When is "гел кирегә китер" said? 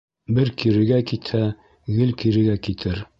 1.99-3.07